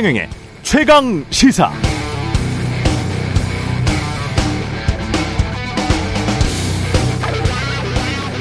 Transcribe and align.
최경영의 0.00 0.30
최강 0.62 1.24
시사. 1.28 1.70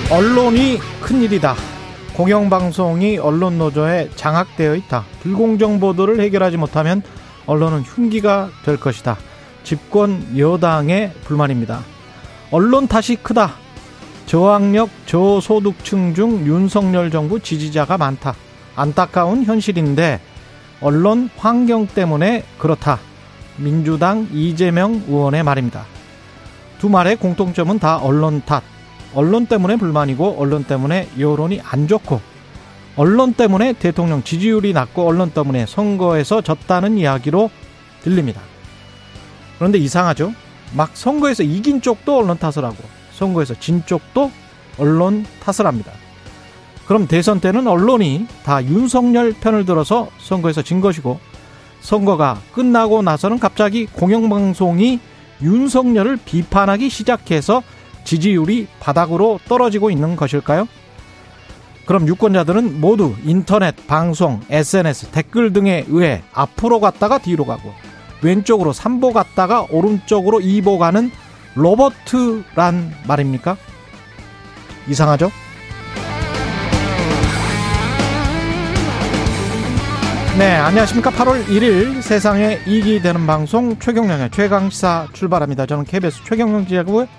언론이 0.09 0.79
큰일이다. 1.01 1.55
공영방송이 2.15 3.17
언론 3.17 3.57
노조에 3.57 4.09
장악되어 4.15 4.75
있다. 4.75 5.03
불공정 5.21 5.81
보도를 5.81 6.21
해결하지 6.21 6.55
못하면 6.55 7.01
언론은 7.45 7.81
흉기가 7.81 8.49
될 8.63 8.77
것이다. 8.79 9.17
집권 9.65 10.37
여당의 10.37 11.11
불만입니다. 11.25 11.81
언론 12.51 12.87
탓이 12.87 13.17
크다. 13.17 13.55
저학력, 14.27 14.89
저소득층 15.05 16.13
중 16.13 16.45
윤석열 16.47 17.11
정부 17.11 17.41
지지자가 17.41 17.97
많다. 17.97 18.33
안타까운 18.77 19.43
현실인데 19.43 20.21
언론 20.81 21.29
환경 21.37 21.87
때문에 21.87 22.43
그렇다. 22.57 22.99
민주당 23.57 24.27
이재명 24.31 25.03
의원의 25.07 25.43
말입니다. 25.43 25.85
두 26.79 26.87
말의 26.89 27.17
공통점은 27.17 27.79
다 27.79 27.97
언론 27.97 28.41
탓. 28.45 28.63
언론 29.13 29.47
때문에 29.47 29.75
불만이고 29.75 30.35
언론 30.39 30.63
때문에 30.63 31.09
여론이 31.19 31.61
안 31.63 31.87
좋고 31.87 32.21
언론 32.95 33.33
때문에 33.33 33.73
대통령 33.73 34.23
지지율이 34.23 34.73
낮고 34.73 35.07
언론 35.07 35.31
때문에 35.31 35.65
선거에서 35.65 36.41
졌다는 36.41 36.97
이야기로 36.97 37.49
들립니다. 38.03 38.41
그런데 39.57 39.77
이상하죠? 39.77 40.33
막 40.73 40.91
선거에서 40.93 41.43
이긴 41.43 41.81
쪽도 41.81 42.19
언론 42.19 42.37
탓을 42.37 42.63
하고 42.63 42.77
선거에서 43.13 43.55
진 43.59 43.83
쪽도 43.85 44.31
언론 44.77 45.25
탓을 45.41 45.65
합니다. 45.65 45.91
그럼 46.89 47.05
대선 47.05 47.39
때는 47.39 47.67
언론이 47.67 48.25
다 48.43 48.65
윤석열 48.65 49.31
편을 49.31 49.63
들어서 49.63 50.09
선거에서 50.17 50.63
진 50.63 50.81
것이고 50.81 51.19
선거가 51.81 52.41
끝나고 52.51 53.03
나서는 53.03 53.37
갑자기 53.37 53.85
공영방송이 53.85 54.99
윤석열을 55.39 56.17
비판하기 56.25 56.89
시작해서 56.89 57.61
지지율이 58.05 58.65
바닥으로 58.79 59.39
떨어지고 59.47 59.91
있는 59.91 60.15
것일까요? 60.15 60.67
그럼 61.85 62.07
유권자들은 62.07 62.81
모두 62.81 63.13
인터넷, 63.23 63.75
방송, 63.85 64.41
SNS, 64.49 65.11
댓글 65.11 65.53
등에 65.53 65.85
의해 65.89 66.23
앞으로 66.33 66.79
갔다가 66.79 67.19
뒤로 67.19 67.45
가고 67.45 67.71
왼쪽으로 68.23 68.73
3보 68.73 69.13
갔다가 69.13 69.67
오른쪽으로 69.69 70.39
2보 70.39 70.79
가는 70.79 71.11
로버트란 71.53 72.95
말입니까? 73.07 73.57
이상하죠? 74.87 75.29
네, 80.39 80.53
안녕하십니까. 80.53 81.11
8월 81.11 81.43
1일 81.47 82.01
세상에 82.01 82.59
이익이 82.65 83.01
되는 83.01 83.27
방송 83.27 83.77
최경령의 83.77 84.31
최강시사 84.31 85.09
출발합니다. 85.11 85.65
저는 85.65 85.83
KBS 85.83 86.23
최경령 86.23 86.63
기자고요. 86.63 87.09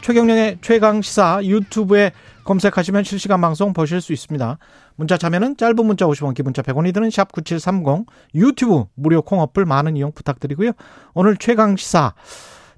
최경령의 0.00 0.58
최강시사 0.60 1.44
유튜브에 1.44 2.10
검색하시면 2.42 3.04
실시간 3.04 3.40
방송 3.40 3.72
보실 3.74 4.00
수 4.00 4.12
있습니다. 4.12 4.58
문자 4.96 5.16
참여는 5.16 5.56
짧은 5.56 5.86
문자 5.86 6.04
50원, 6.06 6.34
기본자 6.34 6.62
100원이 6.62 6.92
드는 6.92 7.10
샵 7.10 7.30
9730 7.30 8.06
유튜브 8.34 8.86
무료 8.96 9.22
콩 9.22 9.38
어플 9.38 9.64
많은 9.64 9.96
이용 9.96 10.10
부탁드리고요. 10.10 10.72
오늘 11.14 11.36
최강시사 11.36 12.14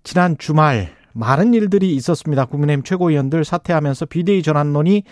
지난 0.05 0.37
주말 0.37 0.91
많은 1.15 1.55
일들이 1.55 1.95
있었습니다. 1.95 2.45
국민의힘 2.45 2.83
최고위원들 2.83 3.47
사퇴하면서 3.47 4.05
비대위 4.05 4.43
전환론이 4.43 5.05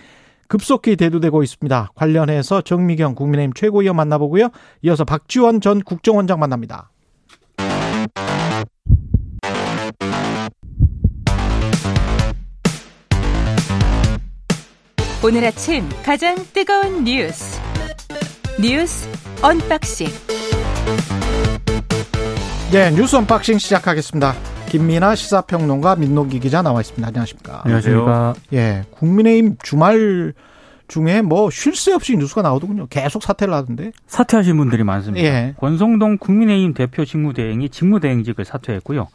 급속히 0.48 0.96
대두되고 0.96 1.42
있습니다. 1.42 1.90
관련해서 1.94 2.60
정미경 2.60 3.14
국민의힘 3.14 3.52
최고위원 3.54 3.96
만나보고요. 3.96 4.50
이어서 4.82 5.04
박지원 5.04 5.60
전 5.60 5.80
국정원장 5.82 6.38
만납니다. 6.38 6.90
오늘 15.26 15.42
아침 15.46 15.88
가장 16.04 16.36
뜨거운 16.52 17.04
뉴스 17.04 17.58
뉴스 18.60 19.08
언박싱 19.40 20.06
네, 22.70 22.90
뉴스 22.90 23.16
언박싱 23.16 23.58
시작하겠습니다. 23.58 24.53
김민아 24.74 25.14
시사평론가 25.14 25.94
민동기 25.94 26.40
기자 26.40 26.60
나와 26.60 26.80
있습니다. 26.80 27.06
안녕하십니까? 27.06 27.60
안녕하십니까? 27.64 28.34
예, 28.54 28.82
국민의힘 28.90 29.56
주말 29.62 30.34
중에 30.88 31.22
뭐 31.22 31.48
쉴 31.48 31.76
새 31.76 31.92
없이 31.92 32.16
뉴스가 32.16 32.42
나오더군요. 32.42 32.88
계속 32.90 33.22
사퇴를 33.22 33.54
하던데. 33.54 33.92
사퇴하신 34.08 34.56
분들이 34.56 34.82
많습니다. 34.82 35.24
예. 35.24 35.54
권성동 35.58 36.18
국민의힘 36.18 36.74
대표 36.74 37.04
직무대행이 37.04 37.68
직무대행직을 37.68 38.44
사퇴했고요. 38.44 39.06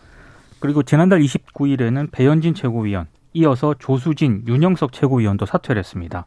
그리고 0.62 0.82
지난달 0.82 1.20
29일에는 1.20 2.10
배현진 2.10 2.54
최고위원, 2.54 3.08
이어서 3.34 3.76
조수진, 3.78 4.44
윤영석 4.48 4.94
최고위원도 4.94 5.46
사퇴를 5.46 5.78
했습니다. 5.80 6.26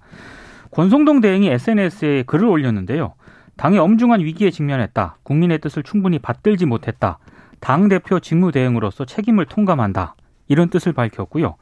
권성동 0.72 1.22
대행이 1.22 1.48
SNS에 1.48 2.24
글을 2.26 2.44
올렸는데요. 2.44 3.14
당이 3.56 3.78
엄중한 3.78 4.20
위기에 4.20 4.50
직면했다. 4.50 5.16
국민의 5.22 5.58
뜻을 5.62 5.84
충분히 5.84 6.18
받들지 6.18 6.66
못했다. 6.66 7.18
당 7.62 7.88
대표 7.88 8.18
직무대행으로서 8.18 9.04
책임을 9.04 9.46
통감한다. 9.46 10.16
이런 10.48 10.68
뜻을 10.68 10.92
밝혔고요. 10.92 11.54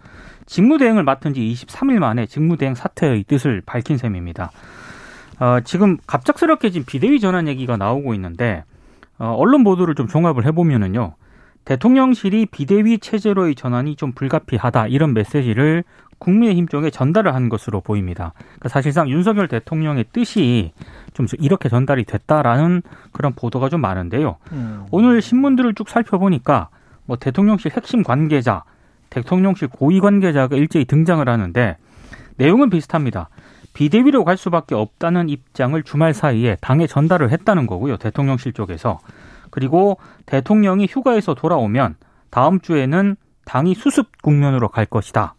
직무대행을 0.47 1.05
맡은 1.05 1.35
지 1.35 1.43
23일 1.43 1.99
만에 1.99 2.25
직무대행 2.25 2.75
사퇴의 2.75 3.25
뜻을 3.25 3.63
밝힌 3.65 3.99
셈입니다. 3.99 4.51
어, 5.39 5.61
지금 5.63 5.99
갑작스럽게 6.07 6.71
지금 6.71 6.87
비대위 6.87 7.21
전환 7.21 7.47
얘기가 7.49 7.77
나오고 7.77 8.15
있는데 8.15 8.65
어, 9.19 9.35
언론 9.37 9.63
보도를 9.63 9.95
좀 9.95 10.09
종합을 10.09 10.47
해보면은요. 10.47 11.17
대통령실이 11.67 12.47
비대위 12.47 12.99
체제로의 12.99 13.55
전환이 13.55 13.95
좀 13.95 14.13
불가피하다 14.13 14.87
이런 14.87 15.13
메시지를 15.13 15.85
국민의힘 16.21 16.69
쪽에 16.69 16.91
전달을 16.91 17.35
한 17.35 17.49
것으로 17.49 17.81
보입니다. 17.81 18.33
그러니까 18.37 18.69
사실상 18.69 19.09
윤석열 19.09 19.49
대통령의 19.49 20.05
뜻이 20.13 20.73
좀 21.15 21.27
이렇게 21.39 21.69
전달이 21.69 22.05
됐다라는 22.05 22.83
그런 23.11 23.33
보도가 23.35 23.69
좀 23.69 23.81
많은데요. 23.81 24.37
음. 24.53 24.87
오늘 24.93 25.21
신문들을 25.21 25.75
쭉 25.75 25.89
살펴보니까 25.89 26.69
뭐 27.07 27.17
대통령실 27.17 27.73
핵심 27.75 28.05
관계자, 28.05 28.63
대통령실 29.09 29.69
고위 29.69 29.99
관계자가 29.99 30.55
일제히 30.57 30.85
등장을 30.85 31.27
하는데 31.29 31.77
내용은 32.37 32.71
비슷합니다. 32.71 33.29
비대위로 33.73 34.25
갈 34.25 34.37
수밖에 34.37 34.75
없다는 34.75 35.29
입장을 35.29 35.81
주말 35.83 36.13
사이에 36.13 36.57
당에 36.61 36.87
전달을 36.87 37.31
했다는 37.31 37.67
거고요. 37.67 37.97
대통령실 37.97 38.53
쪽에서. 38.53 39.01
그리고 39.51 39.99
대통령이 40.27 40.87
휴가에서 40.89 41.35
돌아오면 41.35 41.97
다음 42.31 42.61
주에는 42.61 43.17
당이 43.45 43.75
수습 43.75 44.23
국면으로 44.23 44.69
갈 44.69 44.87
것이다. 44.87 45.35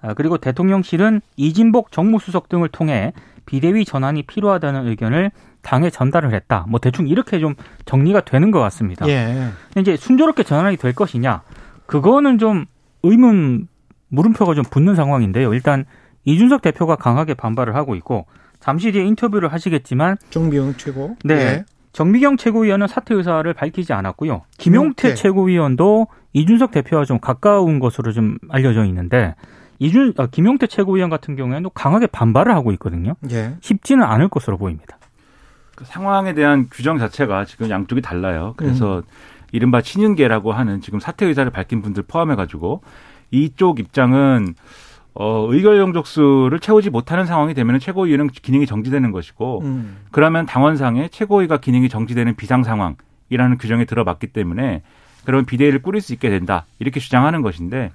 아, 0.00 0.14
그리고 0.14 0.38
대통령실은 0.38 1.20
이진복 1.36 1.92
정무수석 1.92 2.48
등을 2.48 2.68
통해 2.68 3.12
비대위 3.46 3.84
전환이 3.84 4.22
필요하다는 4.22 4.86
의견을 4.88 5.30
당에 5.62 5.90
전달을 5.90 6.34
했다. 6.34 6.66
뭐 6.68 6.78
대충 6.78 7.08
이렇게 7.08 7.40
좀 7.40 7.54
정리가 7.84 8.20
되는 8.22 8.50
것 8.50 8.60
같습니다. 8.60 9.08
예. 9.08 9.48
이제 9.76 9.96
순조롭게 9.96 10.42
전환이 10.42 10.76
될 10.76 10.92
것이냐? 10.92 11.42
그거는 11.86 12.38
좀 12.38 12.66
의문 13.02 13.68
물음표가 14.08 14.54
좀 14.54 14.64
붙는 14.64 14.94
상황인데요. 14.94 15.52
일단 15.52 15.84
이준석 16.24 16.62
대표가 16.62 16.96
강하게 16.96 17.34
반발을 17.34 17.74
하고 17.74 17.94
있고 17.96 18.26
잠시 18.60 18.92
뒤에 18.92 19.04
인터뷰를 19.04 19.52
하시겠지만 19.52 20.16
정비영 20.30 20.74
최고 20.76 21.16
네. 21.24 21.34
예. 21.34 21.64
정미경 21.92 22.36
최고위원은 22.36 22.86
사퇴 22.86 23.14
의사를 23.14 23.52
밝히지 23.54 23.92
않았고요. 23.92 24.42
김용태, 24.58 25.08
김용태 25.08 25.14
최고위원도 25.14 26.06
이준석 26.32 26.70
대표와 26.70 27.04
좀 27.04 27.18
가까운 27.18 27.80
것으로 27.80 28.12
좀 28.12 28.36
알려져 28.50 28.84
있는데 28.84 29.34
이준 29.78 30.12
어, 30.16 30.26
김용태 30.26 30.66
최고위원 30.66 31.10
같은 31.10 31.36
경우에는 31.36 31.70
강하게 31.74 32.06
반발을 32.06 32.54
하고 32.54 32.72
있거든요. 32.72 33.14
예. 33.30 33.54
쉽지는 33.60 34.04
않을 34.04 34.28
것으로 34.28 34.58
보입니다. 34.58 34.98
그 35.76 35.84
상황에 35.84 36.34
대한 36.34 36.66
규정 36.70 36.98
자체가 36.98 37.44
지금 37.44 37.70
양쪽이 37.70 38.02
달라요. 38.02 38.54
그래서 38.56 38.98
음. 38.98 39.02
이른바 39.52 39.80
친윤계라고 39.80 40.52
하는 40.52 40.80
지금 40.80 40.98
사퇴 40.98 41.26
의사를 41.26 41.50
밝힌 41.52 41.82
분들 41.82 42.02
포함해 42.08 42.34
가지고 42.34 42.82
이쪽 43.30 43.78
입장은 43.78 44.54
어, 45.14 45.46
의결 45.50 45.78
용적수를 45.78 46.60
채우지 46.60 46.90
못하는 46.90 47.26
상황이 47.26 47.54
되면 47.54 47.78
최고위원은 47.78 48.28
기능이 48.28 48.66
정지되는 48.66 49.10
것이고 49.10 49.62
음. 49.62 49.96
그러면 50.10 50.46
당원상에 50.46 51.08
최고위가 51.08 51.58
기능이 51.58 51.88
정지되는 51.88 52.36
비상 52.36 52.62
상황이라는 52.62 53.58
규정에 53.58 53.84
들어맞기 53.84 54.28
때문에 54.28 54.82
그런 55.24 55.44
비대위를 55.44 55.82
꾸릴 55.82 56.00
수 56.00 56.12
있게 56.12 56.30
된다 56.30 56.66
이렇게 56.78 57.00
주장하는 57.00 57.42
것인데 57.42 57.90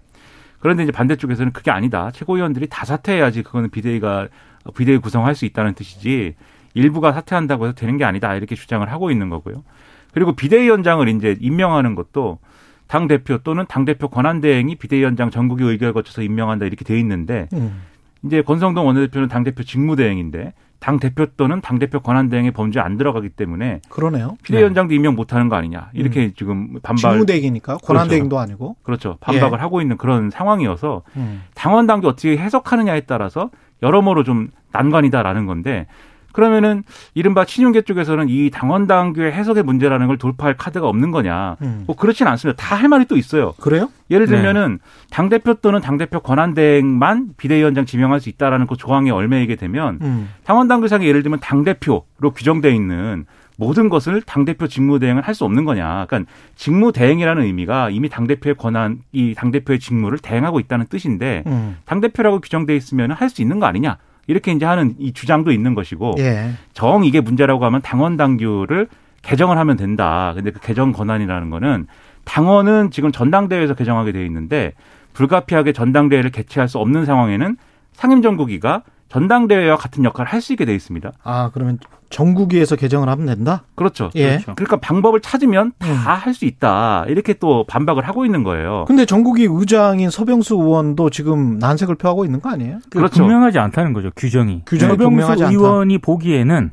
그런데 0.63 0.83
이제 0.83 0.93
반대쪽에서는 0.93 1.51
그게 1.51 1.71
아니다 1.71 2.09
최고위원들이 2.11 2.67
다 2.69 2.85
사퇴해야지 2.85 3.43
그거는 3.43 3.69
비대위가 3.69 4.29
비대위 4.77 4.99
구성할 4.99 5.35
수 5.35 5.43
있다는 5.43 5.73
뜻이지 5.73 6.35
일부가 6.73 7.11
사퇴한다고 7.11 7.65
해서 7.65 7.75
되는 7.75 7.97
게 7.97 8.05
아니다 8.05 8.33
이렇게 8.33 8.55
주장을 8.55 8.89
하고 8.89 9.11
있는 9.11 9.29
거고요. 9.29 9.65
그리고 10.13 10.37
비대위원장을 10.37 11.05
이제 11.09 11.35
임명하는 11.41 11.95
것도 11.95 12.39
당 12.87 13.09
대표 13.09 13.39
또는 13.39 13.65
당 13.67 13.83
대표 13.83 14.07
권한 14.07 14.39
대행이 14.39 14.77
비대위원장 14.77 15.31
전국의 15.31 15.67
의결 15.67 15.91
거쳐서 15.91 16.21
임명한다 16.21 16.65
이렇게 16.65 16.85
돼 16.85 16.97
있는데 16.97 17.49
음. 17.51 17.81
이제 18.23 18.41
권성동 18.41 18.87
원내대표는 18.87 19.27
당 19.27 19.43
대표 19.43 19.63
직무대행인데 19.63 20.53
당 20.83 20.99
대표 20.99 21.25
또는 21.37 21.61
당 21.61 21.79
대표 21.79 22.01
권한 22.01 22.27
대행의 22.27 22.51
범죄에 22.51 22.83
안 22.83 22.97
들어가기 22.97 23.29
때문에 23.29 23.79
그러네요. 23.87 24.35
비대위원장도 24.43 24.93
임명 24.93 25.15
못하는 25.15 25.47
거 25.47 25.55
아니냐 25.55 25.91
이렇게 25.93 26.33
지금 26.33 26.77
반발 26.83 27.13
직무대행이니까 27.13 27.77
권한 27.77 28.09
대행도 28.09 28.37
아니고. 28.37 28.75
그렇죠 28.83 29.15
반박을 29.21 29.59
예. 29.59 29.61
하고 29.61 29.81
있는 29.81 29.95
그런 29.95 30.29
상황이어서 30.29 31.03
음. 31.15 31.43
당원 31.55 31.87
당규 31.87 32.09
어떻게 32.09 32.35
해석하느냐에 32.35 33.01
따라서 33.01 33.49
여러모로 33.81 34.25
좀 34.25 34.49
난관이다라는 34.73 35.45
건데 35.45 35.87
그러면은 36.33 36.83
이른바 37.13 37.45
친윤계 37.45 37.83
쪽에서는 37.83 38.27
이 38.27 38.49
당원 38.49 38.85
당규의 38.87 39.31
해석의 39.31 39.63
문제라는 39.63 40.07
걸 40.07 40.17
돌파할 40.17 40.57
카드가 40.57 40.87
없는 40.89 41.11
거냐? 41.11 41.55
음. 41.61 41.83
뭐 41.87 41.95
그렇진 41.95 42.27
않습니다. 42.27 42.61
다 42.61 42.73
할 42.75 42.89
말이 42.89 43.05
또 43.05 43.15
있어요. 43.15 43.53
그래요? 43.61 43.89
예를 44.11 44.25
네. 44.27 44.35
들면은 44.35 44.79
당 45.09 45.29
대표 45.29 45.53
또는 45.53 45.79
당 45.79 45.97
대표 45.97 46.19
권한 46.19 46.53
대행만 46.53 47.29
비대위원장 47.37 47.85
지명할 47.85 48.19
수 48.19 48.27
있다라는 48.29 48.67
그 48.67 48.75
조항에 48.75 49.09
얽매이게 49.11 49.55
되면 49.55 49.99
음. 50.01 50.29
당원 50.43 50.67
당규상에 50.67 51.05
예를 51.07 51.23
들면 51.23 51.39
당 51.39 51.63
대표로 51.63 52.03
규정돼 52.35 52.73
있는 52.75 53.25
모든 53.55 53.87
것을 53.87 54.23
당 54.23 54.45
대표 54.45 54.67
직무 54.67 54.97
대행을 54.97 55.21
할 55.21 55.35
수 55.35 55.45
없는 55.45 55.63
거냐? 55.63 56.07
그러니까 56.09 56.29
직무 56.55 56.91
대행이라는 56.91 57.43
의미가 57.43 57.91
이미 57.91 58.09
당 58.09 58.25
대표의 58.25 58.55
권한 58.55 58.99
이 59.13 59.35
당 59.35 59.51
대표의 59.51 59.79
직무를 59.79 60.17
대행하고 60.17 60.59
있다는 60.59 60.87
뜻인데 60.87 61.43
음. 61.45 61.77
당 61.85 62.01
대표라고 62.01 62.39
규정돼 62.39 62.75
있으면 62.75 63.11
할 63.11 63.29
수 63.29 63.41
있는 63.43 63.59
거 63.59 63.67
아니냐? 63.67 63.97
이렇게 64.27 64.51
이제 64.51 64.65
하는 64.65 64.95
이 64.99 65.13
주장도 65.13 65.51
있는 65.51 65.75
것이고 65.75 66.15
예. 66.19 66.51
정 66.73 67.03
이게 67.03 67.19
문제라고 67.19 67.65
하면 67.65 67.81
당원 67.81 68.17
당규를 68.17 68.87
개정을 69.21 69.57
하면 69.57 69.77
된다. 69.77 70.33
근데 70.35 70.51
그 70.51 70.59
개정 70.59 70.91
권한이라는 70.91 71.49
거는 71.49 71.87
당원은 72.25 72.91
지금 72.91 73.11
전당대회에서 73.11 73.73
개정하게 73.73 74.11
돼 74.11 74.25
있는데 74.25 74.73
불가피하게 75.13 75.73
전당대회를 75.73 76.31
개최할 76.31 76.67
수 76.67 76.79
없는 76.79 77.05
상황에는 77.05 77.57
상임정국위가 77.93 78.83
전당대회와 79.13 79.77
같은 79.77 80.03
역할을 80.03 80.31
할 80.31 80.41
수 80.41 80.51
있게 80.53 80.65
돼 80.65 80.73
있습니다. 80.75 81.11
아, 81.23 81.51
그러면 81.53 81.79
전국위에서 82.09 82.75
개정을 82.75 83.07
하면 83.09 83.25
된다? 83.27 83.63
그렇죠. 83.75 84.09
예. 84.15 84.31
그렇죠. 84.31 84.55
그러니까 84.55 84.77
방법을 84.77 85.21
찾으면 85.21 85.67
음. 85.81 85.87
다할 86.03 86.33
수 86.33 86.45
있다. 86.45 87.05
이렇게 87.07 87.33
또 87.33 87.63
반박을 87.67 88.05
하고 88.07 88.25
있는 88.25 88.43
거예요. 88.43 88.83
근데 88.87 89.05
전국위 89.05 89.47
의장인 89.49 90.09
서병수 90.09 90.55
의원도 90.55 91.09
지금 91.11 91.59
난색을 91.59 91.95
표하고 91.95 92.25
있는 92.25 92.41
거 92.41 92.49
아니에요? 92.49 92.79
그 92.89 92.99
그렇죠. 92.99 93.23
분명하지 93.23 93.57
않다는 93.59 93.93
거죠 93.93 94.09
규정이. 94.15 94.63
규정이 94.65 94.91
서병수 94.91 95.09
분명하지 95.09 95.43
않다. 95.43 95.51
의원이 95.53 95.97
보기에는 95.99 96.71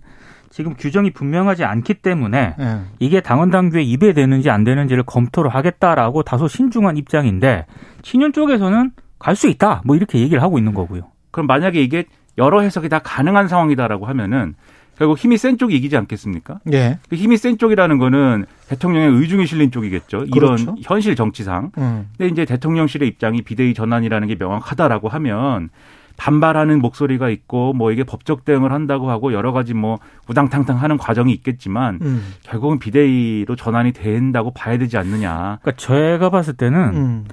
지금 0.50 0.74
규정이 0.76 1.12
분명하지 1.12 1.64
않기 1.64 1.94
때문에 1.94 2.56
예. 2.58 2.78
이게 2.98 3.20
당원 3.20 3.50
당규에 3.50 3.82
입에되는지 3.82 4.50
안 4.50 4.64
되는지를 4.64 5.04
검토를 5.04 5.54
하겠다라고 5.54 6.24
다소 6.24 6.48
신중한 6.48 6.96
입장인데 6.96 7.66
친윤 8.02 8.32
쪽에서는 8.32 8.90
갈 9.20 9.36
수 9.36 9.48
있다 9.48 9.82
뭐 9.84 9.94
이렇게 9.94 10.18
얘기를 10.18 10.42
하고 10.42 10.58
있는 10.58 10.74
거고요. 10.74 11.02
그럼 11.30 11.46
만약에 11.46 11.80
이게 11.80 12.04
여러 12.40 12.62
해석이 12.62 12.88
다 12.88 12.98
가능한 12.98 13.46
상황이다라고 13.48 14.06
하면은 14.06 14.54
결국 14.96 15.18
힘이 15.18 15.38
센 15.38 15.56
쪽이 15.56 15.74
이기지 15.76 15.96
않겠습니까? 15.96 16.60
예. 16.72 16.98
그 17.08 17.16
힘이 17.16 17.36
센 17.36 17.56
쪽이라는 17.56 17.98
거는 17.98 18.44
대통령의 18.68 19.10
의중이 19.20 19.46
실린 19.46 19.70
쪽이겠죠. 19.70 20.24
이런 20.34 20.56
그렇죠. 20.56 20.74
현실 20.82 21.16
정치상. 21.16 21.70
음. 21.78 22.08
근데 22.18 22.30
이제 22.30 22.44
대통령실의 22.44 23.08
입장이 23.08 23.42
비대위 23.42 23.72
전환이라는 23.72 24.28
게 24.28 24.36
명확하다라고 24.38 25.08
하면 25.08 25.70
반발하는 26.18 26.80
목소리가 26.82 27.30
있고 27.30 27.72
뭐 27.72 27.92
이게 27.92 28.04
법적 28.04 28.44
대응을 28.44 28.72
한다고 28.72 29.10
하고 29.10 29.32
여러 29.32 29.52
가지 29.52 29.72
뭐 29.72 29.98
우당탕탕 30.28 30.76
하는 30.76 30.98
과정이 30.98 31.32
있겠지만 31.32 31.98
음. 32.02 32.34
결국은 32.42 32.78
비대위로 32.78 33.56
전환이 33.56 33.92
된다고 33.92 34.50
봐야 34.50 34.76
되지 34.76 34.98
않느냐. 34.98 35.60
그러니까 35.62 35.72
제가 35.76 36.28
봤을 36.28 36.52
때는 36.52 36.78
음. 36.94 37.24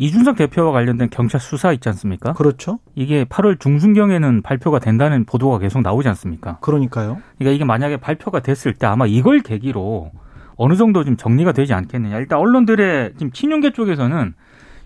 이준석 0.00 0.36
대표와 0.36 0.72
관련된 0.72 1.10
경찰 1.10 1.42
수사 1.42 1.72
있지 1.72 1.90
않습니까? 1.90 2.32
그렇죠. 2.32 2.78
이게 2.94 3.24
8월 3.24 3.60
중순경에는 3.60 4.40
발표가 4.40 4.78
된다는 4.78 5.26
보도가 5.26 5.58
계속 5.58 5.82
나오지 5.82 6.08
않습니까? 6.08 6.56
그러니까요. 6.62 7.18
그러니까 7.36 7.54
이게 7.54 7.64
만약에 7.66 7.98
발표가 7.98 8.40
됐을 8.40 8.72
때 8.72 8.86
아마 8.86 9.06
이걸 9.06 9.40
계기로 9.40 10.10
어느 10.56 10.74
정도 10.76 11.04
좀 11.04 11.18
정리가 11.18 11.52
되지 11.52 11.74
않겠느냐. 11.74 12.16
일단 12.16 12.38
언론들의 12.38 13.12
지금 13.18 13.30
친윤계 13.30 13.72
쪽에서는 13.72 14.32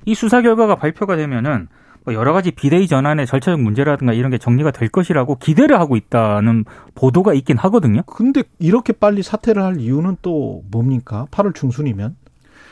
이 0.04 0.14
수사 0.16 0.42
결과가 0.42 0.74
발표가 0.74 1.14
되면은 1.14 1.68
뭐 2.04 2.12
여러 2.12 2.32
가지 2.32 2.50
비대위 2.50 2.88
전환의 2.88 3.28
절차적 3.28 3.60
문제라든가 3.60 4.14
이런 4.14 4.32
게 4.32 4.38
정리가 4.38 4.72
될 4.72 4.88
것이라고 4.88 5.36
기대를 5.36 5.78
하고 5.78 5.96
있다는 5.96 6.64
보도가 6.96 7.34
있긴 7.34 7.56
하거든요. 7.58 8.02
근데 8.02 8.42
이렇게 8.58 8.92
빨리 8.92 9.22
사퇴를 9.22 9.62
할 9.62 9.80
이유는 9.80 10.16
또 10.22 10.64
뭡니까? 10.72 11.28
8월 11.30 11.54
중순이면? 11.54 12.16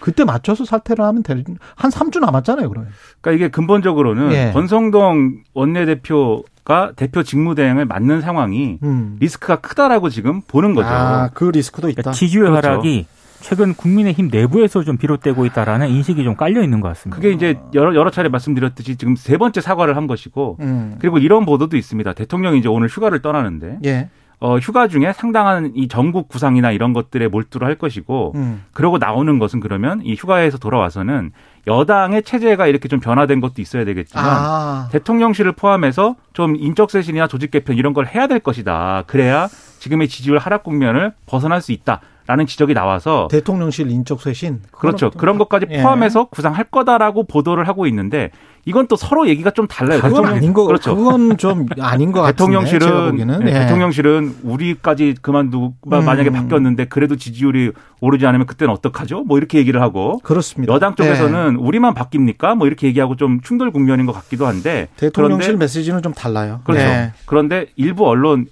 그때 0.02 0.24
맞춰서 0.24 0.64
사퇴를 0.64 1.04
하면 1.04 1.22
될, 1.22 1.44
한 1.76 1.90
3주 1.90 2.18
남았잖아요, 2.18 2.68
그러면. 2.68 2.90
그러니까 3.20 3.36
이게 3.36 3.50
근본적으로는 3.50 4.32
예. 4.32 4.50
권성동 4.52 5.44
원내대표 5.54 6.42
가 6.64 6.92
대표 6.94 7.24
직무대행을 7.24 7.86
맡는 7.86 8.20
상황이 8.20 8.78
음. 8.84 9.16
리스크가 9.18 9.56
크다라고 9.56 10.10
지금 10.10 10.42
보는 10.42 10.74
거죠. 10.74 10.88
아, 10.88 11.30
그 11.34 11.44
리스크도 11.44 11.88
있다. 11.88 12.02
그러니까 12.02 12.12
지지율 12.12 12.50
그렇죠. 12.50 12.68
하락이 12.68 13.06
최근 13.40 13.74
국민의힘 13.74 14.28
내부에서 14.30 14.84
좀 14.84 14.96
비롯되고 14.96 15.44
있다라는 15.46 15.88
인식이 15.88 16.22
좀 16.22 16.36
깔려 16.36 16.62
있는 16.62 16.80
것 16.80 16.88
같습니다. 16.88 17.16
그게 17.16 17.32
이제 17.32 17.58
여러 17.74 17.96
여러 17.96 18.10
차례 18.10 18.28
말씀드렸듯이 18.28 18.96
지금 18.96 19.16
세 19.16 19.36
번째 19.38 19.60
사과를 19.60 19.96
한 19.96 20.06
것이고 20.06 20.58
음. 20.60 20.96
그리고 21.00 21.18
이런 21.18 21.44
보도도 21.44 21.76
있습니다. 21.76 22.12
대통령이 22.12 22.60
이제 22.60 22.68
오늘 22.68 22.86
휴가를 22.86 23.20
떠나는데 23.22 23.78
예. 23.84 24.08
어, 24.42 24.58
휴가 24.58 24.88
중에 24.88 25.12
상당한 25.12 25.70
이 25.76 25.86
전국 25.86 26.26
구상이나 26.26 26.72
이런 26.72 26.92
것들에 26.92 27.28
몰두를 27.28 27.64
할 27.64 27.76
것이고 27.76 28.32
음. 28.34 28.64
그러고 28.72 28.98
나오는 28.98 29.38
것은 29.38 29.60
그러면 29.60 30.00
이 30.02 30.16
휴가에서 30.16 30.58
돌아와서는 30.58 31.30
여당의 31.68 32.24
체제가 32.24 32.66
이렇게 32.66 32.88
좀 32.88 32.98
변화된 32.98 33.40
것도 33.40 33.62
있어야 33.62 33.84
되겠지만 33.84 34.26
아. 34.26 34.88
대통령실을 34.90 35.52
포함해서 35.52 36.16
좀 36.32 36.56
인적 36.56 36.90
쇄신이나 36.90 37.28
조직 37.28 37.52
개편 37.52 37.76
이런 37.76 37.92
걸 37.92 38.08
해야 38.08 38.26
될 38.26 38.40
것이다. 38.40 39.04
그래야 39.06 39.46
지금의 39.78 40.08
지지율 40.08 40.38
하락 40.38 40.64
국면을 40.64 41.12
벗어날 41.26 41.62
수 41.62 41.70
있다 41.70 42.00
라는 42.26 42.46
지적이 42.46 42.74
나와서 42.74 43.28
대통령실 43.30 43.90
인적 43.90 44.20
쇄신. 44.20 44.62
그렇죠. 44.72 45.10
그런 45.10 45.38
것까지 45.38 45.66
예. 45.70 45.82
포함해서 45.82 46.24
구상할 46.24 46.64
거다라고 46.64 47.24
보도를 47.24 47.68
하고 47.68 47.86
있는데 47.86 48.30
이건 48.64 48.86
또 48.86 48.94
서로 48.94 49.26
얘기가 49.28 49.50
좀 49.50 49.66
달라요. 49.66 49.98
그건 49.98 50.10
대통령- 50.22 50.34
아닌 50.36 50.52
거, 50.52 50.66
그렇죠. 50.66 50.94
그건 50.94 51.36
좀 51.36 51.66
아닌 51.80 52.12
것 52.12 52.20
같은데. 52.22 52.36
대통령실은 52.36 53.10
보기에는. 53.10 53.38
네, 53.40 53.50
예. 53.50 53.58
대통령실은 53.60 54.36
우리까지 54.44 55.16
그만두고 55.20 55.74
음. 55.92 56.04
만약에 56.04 56.30
바뀌었는데 56.30 56.84
그래도 56.86 57.16
지지율이 57.16 57.72
오르지 58.00 58.24
않으면 58.26 58.46
그때는 58.46 58.72
어떡하죠? 58.74 59.24
뭐 59.24 59.38
이렇게 59.38 59.58
얘기를 59.58 59.82
하고 59.82 60.18
그렇습니다. 60.20 60.72
여당 60.72 60.92
예. 60.92 61.02
쪽에서는 61.02 61.56
우리만 61.56 61.94
바뀝니까? 61.94 62.54
뭐 62.56 62.66
이렇게 62.68 62.86
얘기하고 62.86 63.16
좀 63.16 63.40
충돌 63.40 63.72
국면인 63.72 64.06
것 64.06 64.12
같기도 64.12 64.46
한데 64.46 64.88
대통령실 64.96 65.48
그런데 65.48 65.64
메시지는 65.64 66.02
좀 66.02 66.12
달라요. 66.14 66.60
그렇죠. 66.64 66.84
예. 66.84 67.12
그런데 67.26 67.66
일부 67.76 68.06
언론의 68.08 68.46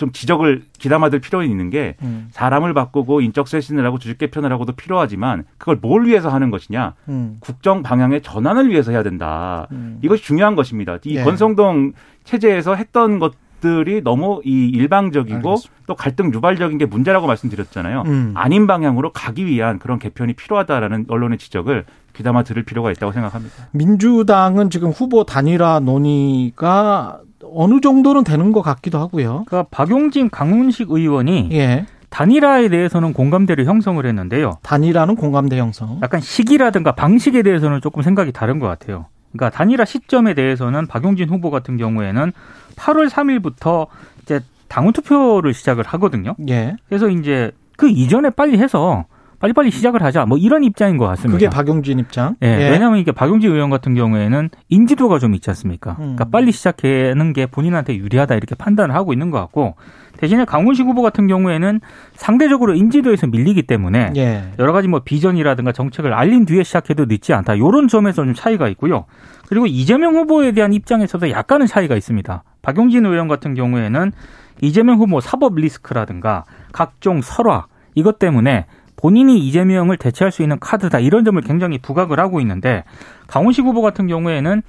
좀 0.00 0.12
지적을 0.12 0.62
기담아둘 0.78 1.20
필요는 1.20 1.50
있는 1.50 1.68
게 1.68 1.94
음. 2.00 2.28
사람을 2.30 2.72
바꾸고 2.72 3.20
인적 3.20 3.46
쇄신을 3.46 3.84
하고 3.84 3.98
조직 3.98 4.16
개편을 4.16 4.50
하고도 4.50 4.72
필요하지만 4.72 5.44
그걸 5.58 5.76
뭘 5.76 6.06
위해서 6.06 6.30
하는 6.30 6.50
것이냐? 6.50 6.94
음. 7.10 7.36
국정 7.40 7.82
방향의 7.82 8.22
전환을 8.22 8.70
위해서 8.70 8.92
해야 8.92 9.02
된다. 9.02 9.68
음. 9.72 9.98
이것이 10.02 10.22
중요한 10.22 10.56
것입니다. 10.56 10.96
이 11.04 11.16
예. 11.16 11.22
권성동 11.22 11.92
체제에서 12.24 12.76
했던 12.76 13.18
것 13.18 13.34
들이 13.60 14.00
너무 14.02 14.40
이 14.42 14.70
일방적이고 14.70 15.36
알겠습니다. 15.36 15.82
또 15.86 15.94
갈등 15.94 16.32
유발적인 16.32 16.78
게 16.78 16.86
문제라고 16.86 17.26
말씀드렸잖아요. 17.26 18.04
음. 18.06 18.32
아닌 18.34 18.66
방향으로 18.66 19.12
가기 19.12 19.44
위한 19.44 19.78
그런 19.78 19.98
개편이 19.98 20.32
필요하다라는 20.32 21.04
언론의 21.08 21.36
지적을 21.36 21.84
귀담아 22.16 22.44
들을 22.44 22.62
필요가 22.62 22.90
있다고 22.90 23.12
생각합니다. 23.12 23.68
민주당은 23.72 24.70
지금 24.70 24.88
후보 24.88 25.24
단일화 25.24 25.80
논의가 25.80 27.20
어느 27.44 27.80
정도는 27.80 28.24
되는 28.24 28.52
것 28.52 28.62
같기도 28.62 28.98
하고요. 28.98 29.44
그러니까 29.46 29.64
박용진 29.70 30.30
강훈식 30.30 30.90
의원이 30.90 31.50
예. 31.52 31.86
단일화에 32.10 32.68
대해서는 32.68 33.12
공감대를 33.12 33.66
형성을 33.66 34.04
했는데요. 34.04 34.58
단일화는 34.62 35.14
공감대 35.14 35.58
형성. 35.58 36.00
약간 36.02 36.20
시기라든가 36.20 36.92
방식에 36.92 37.42
대해서는 37.42 37.80
조금 37.80 38.02
생각이 38.02 38.32
다른 38.32 38.58
것 38.58 38.66
같아요. 38.66 39.06
그러니까 39.32 39.56
단일화 39.56 39.84
시점에 39.84 40.34
대해서는 40.34 40.86
박용진 40.88 41.28
후보 41.28 41.50
같은 41.50 41.76
경우에는 41.76 42.32
8월 42.76 43.08
3일부터 43.08 43.86
이제 44.22 44.40
당원 44.68 44.92
투표를 44.92 45.54
시작을 45.54 45.84
하거든요. 45.86 46.34
예. 46.48 46.76
그래서 46.88 47.08
이제 47.08 47.52
그 47.76 47.88
이전에 47.88 48.30
빨리 48.30 48.58
해서 48.58 49.04
빨리빨리 49.40 49.70
시작을 49.70 50.02
하자. 50.02 50.26
뭐 50.26 50.36
이런 50.36 50.62
입장인 50.62 50.98
것 50.98 51.06
같습니다. 51.06 51.32
그게 51.32 51.48
박용진 51.48 51.98
입장. 51.98 52.36
예, 52.42 52.70
왜냐하면 52.70 52.98
이게 52.98 53.10
박용진 53.10 53.50
의원 53.50 53.70
같은 53.70 53.94
경우에는 53.94 54.50
인지도가 54.68 55.18
좀 55.18 55.34
있지 55.34 55.48
않습니까? 55.50 55.92
음. 55.92 55.96
그러니까 55.96 56.26
빨리 56.26 56.52
시작하는 56.52 57.32
게 57.32 57.46
본인한테 57.46 57.96
유리하다 57.96 58.34
이렇게 58.34 58.54
판단을 58.54 58.94
하고 58.94 59.14
있는 59.14 59.30
것 59.30 59.38
같고 59.40 59.76
대신에 60.18 60.44
강훈식 60.44 60.86
후보 60.86 61.00
같은 61.00 61.26
경우에는 61.26 61.80
상대적으로 62.12 62.74
인지도에서 62.74 63.28
밀리기 63.28 63.62
때문에 63.62 64.12
예. 64.16 64.42
여러 64.58 64.74
가지 64.74 64.88
뭐 64.88 65.00
비전이라든가 65.00 65.72
정책을 65.72 66.12
알린 66.12 66.44
뒤에 66.44 66.62
시작해도 66.62 67.06
늦지 67.06 67.32
않다. 67.32 67.54
이런 67.54 67.88
점에서 67.88 68.22
좀 68.22 68.34
차이가 68.34 68.68
있고요. 68.68 69.06
그리고 69.48 69.66
이재명 69.66 70.16
후보에 70.16 70.52
대한 70.52 70.74
입장에서도 70.74 71.30
약간은 71.30 71.66
차이가 71.66 71.96
있습니다. 71.96 72.42
박용진 72.60 73.06
의원 73.06 73.26
같은 73.26 73.54
경우에는 73.54 74.12
이재명 74.60 74.98
후보 74.98 75.20
사법 75.20 75.54
리스크라든가 75.54 76.44
각종 76.72 77.22
설화 77.22 77.64
이것 77.94 78.18
때문에 78.18 78.66
본인이 79.00 79.38
이재명을 79.38 79.96
대체할 79.96 80.30
수 80.30 80.42
있는 80.42 80.58
카드다 80.58 80.98
이런 80.98 81.24
점을 81.24 81.40
굉장히 81.42 81.78
부각을 81.78 82.20
하고 82.20 82.40
있는데 82.40 82.84
강훈식 83.28 83.64
후보 83.64 83.80
같은 83.80 84.06
경우에는 84.08 84.62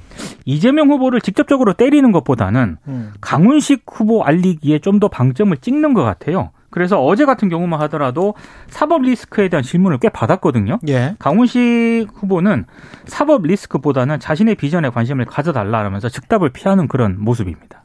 이재명 0.45 0.89
후보를 0.89 1.19
직접적으로 1.19 1.73
때리는 1.73 2.11
것보다는 2.11 2.77
음. 2.87 3.11
강훈식 3.19 3.83
후보 3.91 4.23
알리기에 4.23 4.79
좀 4.79 5.01
더 5.01 5.07
방점을 5.07 5.57
찍는 5.57 5.95
것 5.95 6.03
같아요. 6.03 6.51
그래서 6.69 7.03
어제 7.03 7.25
같은 7.25 7.49
경우만 7.49 7.81
하더라도 7.81 8.35
사법 8.67 9.01
리스크에 9.01 9.49
대한 9.49 9.63
질문을 9.63 9.97
꽤 9.97 10.09
받았거든요. 10.09 10.79
예. 10.87 11.15
강훈식 11.17 12.07
후보는 12.13 12.65
사법 13.05 13.43
리스크보다는 13.43 14.19
자신의 14.19 14.55
비전에 14.55 14.89
관심을 14.89 15.25
가져달라면서 15.25 16.09
즉답을 16.09 16.49
피하는 16.49 16.87
그런 16.87 17.17
모습입니다. 17.19 17.83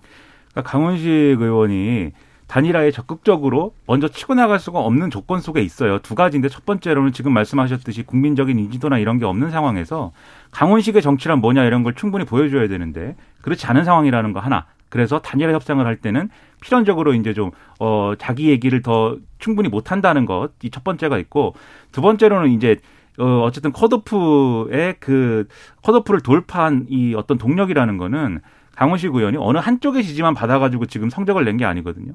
그러니까 0.53 0.71
강훈식 0.71 1.09
의원이 1.11 2.13
단일화에 2.47 2.91
적극적으로 2.93 3.75
먼저 3.87 4.09
치고 4.09 4.35
나갈 4.35 4.59
수가 4.61 4.79
없는 4.79 5.11
조건 5.11 5.41
속에 5.41 5.63
있어요. 5.63 5.99
두 5.99 6.15
가지인데 6.15 6.49
첫 6.49 6.65
번째로는 6.65 7.13
지금 7.13 7.33
말씀하셨듯이 7.33 8.05
국민적인 8.05 8.59
인지도나 8.59 8.99
이런 8.99 9.19
게 9.19 9.25
없는 9.25 9.51
상황에서 9.51 10.13
강훈식의 10.53 11.03
정치란 11.03 11.41
뭐냐 11.41 11.65
이런 11.65 11.83
걸 11.83 11.95
충분히 11.95 12.25
보여줘야 12.25 12.69
되는데 12.69 13.17
그렇지 13.43 13.67
않은 13.67 13.85
상황이라는 13.85 14.33
거 14.33 14.41
하나. 14.41 14.67
그래서 14.89 15.19
단일화 15.21 15.53
협상을 15.53 15.85
할 15.85 15.97
때는 15.97 16.31
필연적으로 16.61 17.15
이제 17.15 17.35
좀, 17.35 17.51
어, 17.81 18.13
자기 18.19 18.49
얘기를 18.49 18.81
더 18.83 19.17
충분히 19.39 19.69
못 19.69 19.91
한다는 19.91 20.25
것. 20.27 20.51
이 20.63 20.71
첫 20.71 20.85
번째가 20.85 21.19
있고 21.19 21.55
두 21.93 22.01
번째로는 22.01 22.51
이제 22.53 22.77
어, 23.19 23.41
어쨌든 23.43 23.73
컷오프의 23.73 24.97
그, 25.01 25.49
컷오프를 25.83 26.21
돌파한 26.21 26.87
이 26.91 27.15
어떤 27.15 27.39
동력이라는 27.39 27.97
거는 27.97 28.41
강훈식 28.77 29.15
의원이 29.15 29.37
어느 29.41 29.59
한쪽의 29.59 30.05
지지만 30.05 30.35
받아가지고 30.35 30.87
지금 30.87 31.11
성적을 31.11 31.45
낸 31.45 31.57
게 31.57 31.65
아니거든요. 31.65 32.13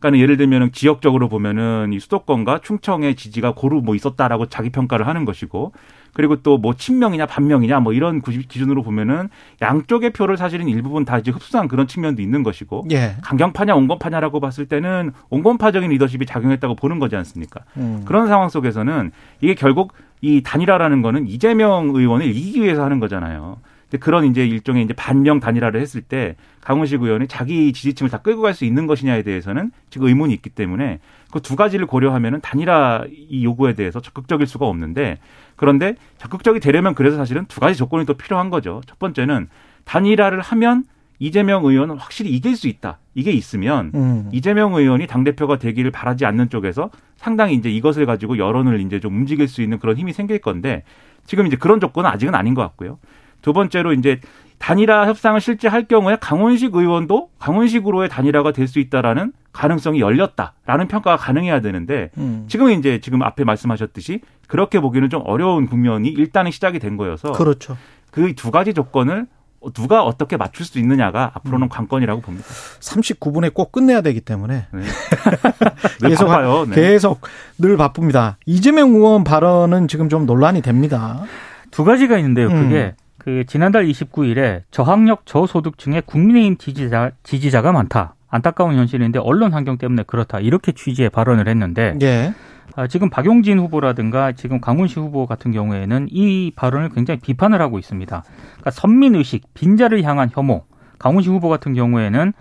그러니까 0.00 0.22
예를 0.22 0.36
들면 0.36 0.72
지역적으로 0.72 1.28
보면은 1.28 1.92
이 1.92 1.98
수도권과 1.98 2.60
충청의 2.62 3.14
지지가 3.14 3.52
고루 3.54 3.80
뭐 3.80 3.94
있었다라고 3.94 4.46
자기 4.46 4.68
평가를 4.70 5.06
하는 5.06 5.24
것이고 5.24 5.72
그리고 6.12 6.36
또 6.42 6.58
뭐 6.58 6.74
친명이냐 6.74 7.26
반명이냐 7.26 7.80
뭐 7.80 7.92
이런 7.92 8.20
기준으로 8.20 8.82
보면은 8.82 9.28
양쪽의 9.62 10.10
표를 10.10 10.36
사실은 10.36 10.68
일부분 10.68 11.04
다 11.04 11.18
이제 11.18 11.30
흡수한 11.30 11.68
그런 11.68 11.86
측면도 11.86 12.20
있는 12.22 12.42
것이고 12.42 12.86
예. 12.92 13.16
강경파냐 13.22 13.74
온건파냐라고 13.74 14.40
봤을 14.40 14.66
때는 14.66 15.12
온건파적인 15.30 15.90
리더십이 15.90 16.26
작용했다고 16.26 16.76
보는 16.76 16.98
거지 16.98 17.16
않습니까? 17.16 17.60
음. 17.78 18.02
그런 18.04 18.28
상황 18.28 18.48
속에서는 18.48 19.10
이게 19.40 19.54
결국 19.54 19.92
이 20.20 20.42
단일화라는 20.42 21.02
거는 21.02 21.26
이재명 21.28 21.90
의원을 21.94 22.26
이기기 22.26 22.62
위해서 22.62 22.84
하는 22.84 23.00
거잖아요. 23.00 23.56
그런 23.98 24.24
이제 24.24 24.46
일종의 24.46 24.84
이제 24.84 24.92
반명 24.94 25.40
단일화를 25.40 25.80
했을 25.80 26.00
때 26.00 26.36
강훈식 26.60 27.02
의원이 27.02 27.28
자기 27.28 27.72
지지층을 27.72 28.10
다 28.10 28.18
끌고 28.18 28.42
갈 28.42 28.54
수 28.54 28.64
있는 28.64 28.86
것이냐에 28.86 29.22
대해서는 29.22 29.70
지금 29.90 30.06
의문이 30.08 30.32
있기 30.34 30.50
때문에 30.50 31.00
그 31.32 31.40
두 31.40 31.56
가지를 31.56 31.86
고려하면은 31.86 32.40
단일화 32.40 33.04
이 33.10 33.44
요구에 33.44 33.74
대해서 33.74 34.00
적극적일 34.00 34.46
수가 34.46 34.66
없는데 34.66 35.18
그런데 35.56 35.96
적극적이 36.18 36.60
되려면 36.60 36.94
그래서 36.94 37.16
사실은 37.16 37.44
두 37.46 37.60
가지 37.60 37.76
조건이 37.76 38.06
또 38.06 38.14
필요한 38.14 38.50
거죠. 38.50 38.80
첫 38.86 38.98
번째는 38.98 39.48
단일화를 39.84 40.40
하면 40.40 40.84
이재명 41.18 41.64
의원은 41.64 41.96
확실히 41.96 42.30
이길 42.30 42.56
수 42.56 42.66
있다. 42.68 42.98
이게 43.14 43.30
있으면 43.30 43.92
음. 43.94 44.28
이재명 44.32 44.74
의원이 44.74 45.06
당대표가 45.06 45.58
되기를 45.58 45.90
바라지 45.90 46.24
않는 46.26 46.50
쪽에서 46.50 46.90
상당히 47.16 47.54
이제 47.54 47.70
이것을 47.70 48.06
가지고 48.06 48.38
여론을 48.38 48.80
이제 48.80 48.98
좀 49.00 49.16
움직일 49.16 49.46
수 49.48 49.62
있는 49.62 49.78
그런 49.78 49.96
힘이 49.96 50.12
생길 50.12 50.38
건데 50.40 50.82
지금 51.24 51.46
이제 51.46 51.56
그런 51.56 51.80
조건은 51.80 52.10
아직은 52.10 52.34
아닌 52.34 52.54
것 52.54 52.62
같고요. 52.62 52.98
두 53.44 53.52
번째로 53.52 53.92
이제 53.92 54.20
단일화 54.58 55.06
협상을 55.06 55.38
실제 55.42 55.68
할 55.68 55.84
경우에 55.86 56.16
강훈식 56.18 56.74
의원도 56.74 57.28
강훈식으로의 57.38 58.08
단일화가 58.08 58.52
될 58.52 58.66
수 58.66 58.78
있다라는 58.78 59.32
가능성이 59.52 60.00
열렸다라는 60.00 60.88
평가가 60.88 61.18
가능해야 61.18 61.60
되는데 61.60 62.10
음. 62.16 62.46
지금 62.48 62.70
이제 62.70 63.00
지금 63.02 63.22
앞에 63.22 63.44
말씀하셨듯이 63.44 64.20
그렇게 64.48 64.80
보기는 64.80 65.10
좀 65.10 65.20
어려운 65.26 65.66
국면이 65.66 66.08
일단은 66.08 66.50
시작이 66.52 66.78
된 66.78 66.96
거여서 66.96 67.32
그렇죠. 67.32 67.76
그 68.10 68.32
두 68.34 68.50
가지 68.50 68.72
조건을 68.72 69.26
누가 69.74 70.02
어떻게 70.04 70.38
맞출 70.38 70.64
수 70.64 70.78
있느냐가 70.78 71.30
앞으로는 71.34 71.68
관건이라고 71.68 72.22
봅니다. 72.22 72.46
39분에 72.80 73.52
꼭 73.52 73.72
끝내야 73.72 74.00
되기 74.00 74.20
때문에 74.22 74.66
네. 74.72 74.80
늘 76.00 76.08
계속 76.10 76.26
바빠요. 76.28 76.64
네. 76.68 76.74
계속 76.74 77.20
늘 77.58 77.76
바쁩니다. 77.76 78.38
이재명 78.46 78.94
의원 78.94 79.22
발언은 79.24 79.88
지금 79.88 80.08
좀 80.08 80.24
논란이 80.24 80.62
됩니다. 80.62 81.22
두 81.70 81.84
가지가 81.84 82.16
있는데요. 82.18 82.48
음. 82.48 82.62
그게 82.62 82.94
그 83.24 83.44
지난달 83.46 83.86
29일에 83.86 84.64
저학력 84.70 85.24
저소득층의 85.24 86.02
국민의힘 86.02 86.58
지지자 86.58 87.12
지지자가 87.22 87.72
많다. 87.72 88.16
안타까운 88.28 88.76
현실인데 88.76 89.18
언론 89.18 89.54
환경 89.54 89.78
때문에 89.78 90.02
그렇다. 90.06 90.40
이렇게 90.40 90.72
취지의 90.72 91.08
발언을 91.08 91.48
했는데 91.48 91.96
예. 92.02 92.34
아, 92.76 92.86
지금 92.86 93.08
박용진 93.08 93.58
후보라든가 93.58 94.32
지금 94.32 94.60
강훈식 94.60 94.98
후보 94.98 95.26
같은 95.26 95.52
경우에는 95.52 96.08
이 96.10 96.52
발언을 96.54 96.90
굉장히 96.90 97.18
비판을 97.20 97.62
하고 97.62 97.78
있습니다. 97.78 98.24
그러니까 98.24 98.70
선민 98.70 99.14
의식, 99.14 99.54
빈자를 99.54 100.02
향한 100.02 100.28
혐오. 100.30 100.64
강훈식 100.98 101.32
후보 101.32 101.48
같은 101.48 101.72
경우에는 101.72 102.34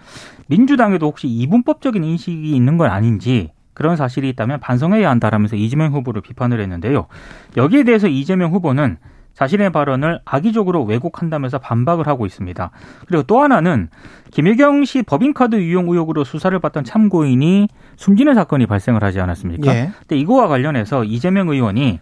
민주당에도 0.47 1.05
혹시 1.05 1.27
이분법적인 1.29 2.03
인식이 2.03 2.53
있는 2.53 2.75
건 2.75 2.91
아닌지 2.91 3.51
그런 3.73 3.95
사실이 3.95 4.27
있다면 4.29 4.59
반성해야 4.59 5.09
한다라면서 5.09 5.55
이재명 5.55 5.93
후보를 5.93 6.21
비판을 6.21 6.59
했는데요. 6.59 7.07
여기에 7.55 7.83
대해서 7.85 8.09
이재명 8.09 8.51
후보는 8.51 8.97
자신의 9.35 9.71
발언을 9.71 10.19
악의적으로 10.25 10.83
왜곡한다면서 10.83 11.57
반박을 11.57 12.07
하고 12.07 12.25
있습니다. 12.25 12.69
그리고 13.07 13.23
또 13.23 13.41
하나는 13.41 13.89
김혜경 14.31 14.85
씨 14.85 15.01
법인카드 15.03 15.55
유용 15.55 15.89
의혹으로 15.89 16.23
수사를 16.23 16.57
받던 16.59 16.83
참고인이 16.83 17.67
숨지는 17.95 18.35
사건이 18.35 18.67
발생을 18.67 19.03
하지 19.03 19.19
않았습니까? 19.19 19.75
예. 19.75 19.91
근데 19.99 20.17
이거와 20.17 20.47
관련해서 20.47 21.03
이재명 21.03 21.49
의원이 21.49 21.99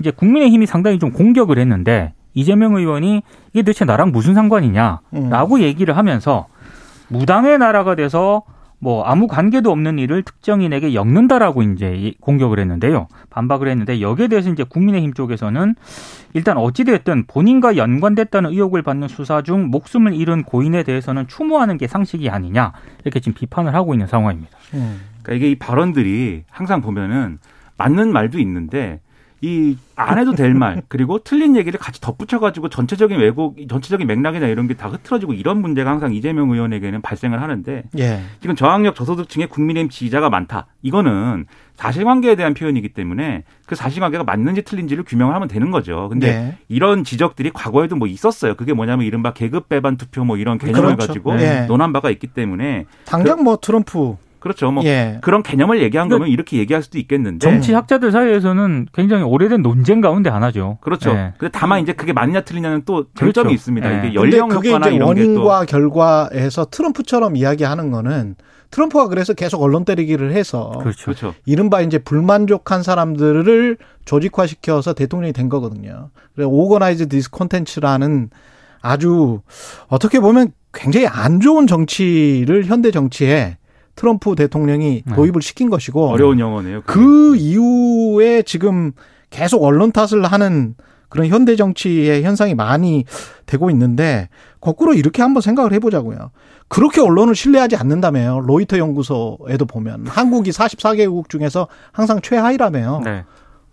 이제 0.00 0.10
국민의힘이 0.10 0.66
상당히 0.66 0.98
좀 0.98 1.12
공격을 1.12 1.58
했는데 1.58 2.14
이재명 2.34 2.76
의원이 2.76 3.22
이게 3.52 3.62
도대체 3.62 3.84
나랑 3.84 4.12
무슨 4.12 4.34
상관이냐라고 4.34 5.56
음. 5.56 5.60
얘기를 5.60 5.96
하면서 5.96 6.46
무당의 7.08 7.58
나라가 7.58 7.94
돼서 7.94 8.42
뭐 8.80 9.02
아무 9.02 9.26
관계도 9.26 9.70
없는 9.70 9.98
일을 9.98 10.22
특정인에게 10.22 10.94
엮는다라고 10.94 11.62
이제 11.62 12.12
공격을 12.20 12.60
했는데요. 12.60 13.08
반박을 13.30 13.68
했는데 13.68 14.00
여기에 14.00 14.28
대해서 14.28 14.50
이제 14.50 14.62
국민의힘 14.62 15.14
쪽에서는 15.14 15.74
일단 16.34 16.56
어찌됐든 16.58 17.24
본인과 17.26 17.76
연관됐다는 17.76 18.50
의혹을 18.50 18.82
받는 18.82 19.08
수사 19.08 19.42
중 19.42 19.68
목숨을 19.68 20.14
잃은 20.14 20.44
고인에 20.44 20.84
대해서는 20.84 21.26
추모하는 21.26 21.76
게 21.76 21.88
상식이 21.88 22.30
아니냐 22.30 22.72
이렇게 23.02 23.18
지금 23.20 23.34
비판을 23.34 23.74
하고 23.74 23.94
있는 23.94 24.06
상황입니다. 24.06 24.56
음. 24.74 25.00
그러니까 25.22 25.34
이게 25.34 25.50
이 25.50 25.54
발언들이 25.56 26.44
항상 26.48 26.80
보면은 26.80 27.38
맞는 27.76 28.12
말도 28.12 28.38
있는데 28.38 29.00
이 29.40 29.76
안 29.98 30.16
해도 30.18 30.32
될 30.34 30.54
말 30.54 30.82
그리고 30.88 31.18
틀린 31.18 31.56
얘기를 31.56 31.78
같이 31.78 32.00
덧붙여가지고 32.00 32.68
전체적인 32.68 33.18
왜곡, 33.18 33.56
전체적인 33.68 34.06
맥락이나 34.06 34.46
이런 34.46 34.66
게 34.68 34.74
다 34.74 34.88
흐트러지고 34.88 35.34
이런 35.34 35.60
문제가 35.60 35.90
항상 35.90 36.14
이재명 36.14 36.50
의원에게는 36.50 37.02
발생을 37.02 37.42
하는데 37.42 37.82
예. 37.98 38.20
지금 38.40 38.54
저학력 38.54 38.94
저소득층의 38.94 39.48
국민의힘 39.48 39.90
지지자가 39.90 40.30
많다. 40.30 40.66
이거는 40.82 41.46
사실관계에 41.74 42.36
대한 42.36 42.54
표현이기 42.54 42.90
때문에 42.90 43.42
그 43.66 43.74
사실관계가 43.74 44.22
맞는지 44.24 44.62
틀린지를 44.62 45.02
규명을 45.04 45.34
하면 45.34 45.48
되는 45.48 45.70
거죠. 45.72 46.08
근데 46.08 46.32
네. 46.32 46.58
이런 46.68 47.02
지적들이 47.02 47.50
과거에도 47.52 47.96
뭐 47.96 48.06
있었어요. 48.06 48.54
그게 48.54 48.72
뭐냐면 48.72 49.04
이른바 49.06 49.32
계급 49.32 49.68
배반 49.68 49.96
투표 49.96 50.24
뭐 50.24 50.36
이런 50.36 50.58
개념을 50.58 50.94
그렇죠. 50.94 51.06
가지고 51.08 51.34
네. 51.34 51.66
논한 51.66 51.92
바가 51.92 52.10
있기 52.10 52.28
때문에 52.28 52.86
당장 53.04 53.42
뭐 53.42 53.56
트럼프 53.60 54.16
그렇죠. 54.40 54.70
뭐 54.70 54.84
예. 54.84 55.18
그런 55.20 55.42
개념을 55.42 55.82
얘기한 55.82 56.08
거면 56.08 56.28
이렇게 56.28 56.58
얘기할 56.58 56.82
수도 56.82 56.98
있겠는데 56.98 57.38
정치학자들 57.38 58.12
사이에서는 58.12 58.88
굉장히 58.92 59.24
오래된 59.24 59.62
논쟁 59.62 60.00
가운데 60.00 60.30
하나죠. 60.30 60.78
그렇죠. 60.80 61.12
네. 61.12 61.32
근데 61.38 61.50
다만 61.52 61.80
이제 61.80 61.92
그게 61.92 62.12
맞냐 62.12 62.42
틀리냐는 62.42 62.82
또 62.84 63.06
쟁점이 63.14 63.32
그렇죠. 63.32 63.50
있습니다. 63.50 63.88
네. 63.88 63.98
이게 63.98 64.14
연령 64.14 64.48
그게 64.48 64.70
효과나 64.70 64.88
이제 64.88 65.02
원인과 65.02 65.64
결과에서 65.64 66.66
트럼프처럼 66.66 67.36
이야기하는 67.36 67.90
거는 67.90 68.36
트럼프가 68.70 69.08
그래서 69.08 69.32
계속 69.32 69.62
언론 69.62 69.84
때리기를 69.84 70.32
해서 70.32 70.72
그렇죠. 70.80 71.04
그렇죠. 71.04 71.34
이른바 71.46 71.80
이제 71.80 71.98
불만족한 71.98 72.82
사람들을 72.82 73.78
조직화시켜서 74.04 74.92
대통령이 74.92 75.32
된 75.32 75.48
거거든요. 75.48 76.10
그래서 76.34 76.50
organize 76.50 77.08
discontents라는 77.08 78.30
아주 78.80 79.40
어떻게 79.88 80.20
보면 80.20 80.52
굉장히 80.72 81.06
안 81.06 81.40
좋은 81.40 81.66
정치를 81.66 82.66
현대 82.66 82.90
정치에 82.90 83.56
트럼프 83.98 84.36
대통령이 84.36 85.02
네. 85.04 85.14
도입을 85.14 85.42
시킨 85.42 85.68
것이고 85.70 86.10
어려운 86.10 86.38
영어네요. 86.38 86.82
그게. 86.82 87.00
그 87.00 87.36
이후에 87.36 88.42
지금 88.42 88.92
계속 89.28 89.64
언론 89.64 89.90
탓을 89.90 90.24
하는 90.24 90.76
그런 91.08 91.26
현대 91.26 91.56
정치의 91.56 92.22
현상이 92.22 92.54
많이 92.54 93.04
되고 93.46 93.70
있는데 93.70 94.28
거꾸로 94.60 94.94
이렇게 94.94 95.20
한번 95.20 95.40
생각을 95.40 95.72
해보자고요. 95.72 96.30
그렇게 96.68 97.00
언론을 97.00 97.34
신뢰하지 97.34 97.74
않는다며요. 97.74 98.40
로이터 98.40 98.78
연구소에도 98.78 99.64
보면 99.66 100.06
한국이 100.06 100.50
44개국 100.50 101.28
중에서 101.28 101.66
항상 101.90 102.20
최하위라며요. 102.20 103.00
네. 103.04 103.24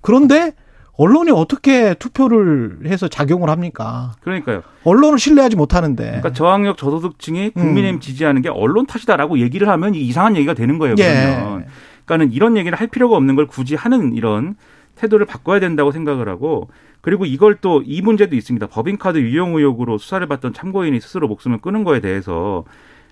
그런데 0.01 0.53
언론이 0.97 1.31
어떻게 1.31 1.93
투표를 1.95 2.79
해서 2.85 3.07
작용을 3.07 3.49
합니까? 3.49 4.13
그러니까요. 4.21 4.63
언론을 4.83 5.19
신뢰하지 5.19 5.55
못하는데. 5.55 6.03
그러니까 6.03 6.31
저학력 6.31 6.77
저소득층이 6.77 7.49
국민의힘 7.51 7.95
음. 7.95 7.99
지지하는 7.99 8.41
게 8.41 8.49
언론 8.49 8.85
탓이다라고 8.85 9.39
얘기를 9.39 9.67
하면 9.67 9.93
이 9.95 9.99
이상한 10.01 10.35
얘기가 10.35 10.53
되는 10.53 10.77
거예요. 10.77 10.95
예. 10.99 11.35
그러면. 11.35 11.65
그러니까는 12.05 12.31
이런 12.33 12.55
얘기를 12.57 12.77
할 12.79 12.87
필요가 12.87 13.17
없는 13.17 13.35
걸 13.35 13.47
굳이 13.47 13.75
하는 13.75 14.13
이런 14.13 14.55
태도를 14.95 15.25
바꿔야 15.25 15.59
된다고 15.59 15.91
생각을 15.91 16.29
하고 16.29 16.69
그리고 17.01 17.25
이걸 17.25 17.55
또 17.55 17.81
이 17.85 18.01
문제도 18.01 18.33
있습니다. 18.35 18.67
법인카드 18.67 19.17
유용 19.19 19.55
의혹으로 19.57 19.97
수사를 19.97 20.25
받던 20.27 20.53
참고인이 20.53 20.99
스스로 21.01 21.27
목숨을 21.27 21.57
끊은 21.59 21.83
거에 21.83 21.99
대해서 21.99 22.63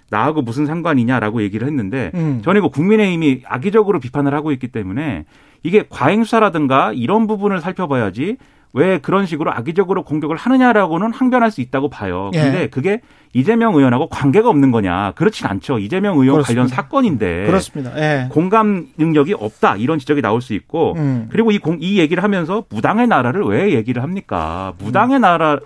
나하고 0.09 0.41
무슨 0.41 0.65
상관이냐라고 0.65 1.41
얘기를 1.41 1.67
했는데 1.67 2.11
음. 2.13 2.41
저는 2.43 2.59
이거 2.59 2.69
국민의힘이 2.69 3.41
악의적으로 3.45 3.99
비판을 3.99 4.33
하고 4.33 4.51
있기 4.51 4.67
때문에 4.69 5.25
이게 5.63 5.83
과잉 5.89 6.23
수사라든가 6.23 6.91
이런 6.93 7.25
부분을 7.27 7.61
살펴봐야지 7.61 8.37
왜 8.73 8.97
그런 8.97 9.27
식으로 9.27 9.53
악의적으로 9.53 10.03
공격을 10.03 10.35
하느냐라고는 10.35 11.11
항변할 11.13 11.51
수 11.51 11.61
있다고 11.61 11.89
봐요. 11.89 12.31
예. 12.33 12.41
근데 12.41 12.67
그게 12.67 13.01
이재명 13.31 13.75
의원하고 13.75 14.09
관계가 14.09 14.49
없는 14.49 14.71
거냐? 14.71 15.11
그렇진 15.15 15.45
않죠. 15.45 15.77
이재명 15.77 16.15
의원 16.17 16.37
그렇습니다. 16.37 16.47
관련 16.47 16.67
사건인데 16.67 17.45
그렇습니다. 17.45 17.91
예. 17.97 18.27
공감 18.29 18.87
능력이 18.97 19.35
없다 19.35 19.75
이런 19.77 19.99
지적이 19.99 20.21
나올 20.23 20.41
수 20.41 20.53
있고 20.55 20.95
음. 20.97 21.27
그리고 21.31 21.51
이, 21.51 21.59
공, 21.59 21.77
이 21.79 21.99
얘기를 21.99 22.23
하면서 22.23 22.63
무당의 22.69 23.07
나라를 23.07 23.43
왜 23.43 23.73
얘기를 23.73 24.01
합니까? 24.01 24.73
무당의 24.79 25.19
음. 25.19 25.21
나라 25.21 25.59